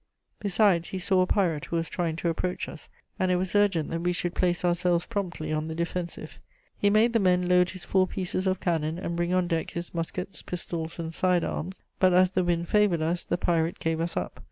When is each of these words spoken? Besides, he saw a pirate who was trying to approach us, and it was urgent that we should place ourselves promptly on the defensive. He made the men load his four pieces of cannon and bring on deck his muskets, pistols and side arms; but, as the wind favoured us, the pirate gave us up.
Besides, 0.39 0.87
he 0.87 0.97
saw 0.97 1.21
a 1.21 1.27
pirate 1.27 1.65
who 1.65 1.75
was 1.75 1.87
trying 1.87 2.15
to 2.15 2.29
approach 2.29 2.67
us, 2.67 2.89
and 3.19 3.29
it 3.29 3.35
was 3.35 3.53
urgent 3.55 3.91
that 3.91 4.01
we 4.01 4.11
should 4.13 4.33
place 4.33 4.65
ourselves 4.65 5.05
promptly 5.05 5.53
on 5.53 5.67
the 5.67 5.75
defensive. 5.75 6.39
He 6.75 6.89
made 6.89 7.13
the 7.13 7.19
men 7.19 7.47
load 7.47 7.69
his 7.69 7.83
four 7.85 8.07
pieces 8.07 8.47
of 8.47 8.59
cannon 8.59 8.97
and 8.97 9.15
bring 9.15 9.31
on 9.31 9.47
deck 9.47 9.69
his 9.69 9.93
muskets, 9.93 10.41
pistols 10.41 10.97
and 10.97 11.13
side 11.13 11.43
arms; 11.43 11.81
but, 11.99 12.13
as 12.15 12.31
the 12.31 12.43
wind 12.43 12.67
favoured 12.67 13.03
us, 13.03 13.23
the 13.23 13.37
pirate 13.37 13.77
gave 13.77 14.01
us 14.01 14.17
up. 14.17 14.39